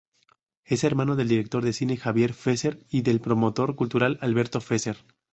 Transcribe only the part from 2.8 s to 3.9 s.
y del promotor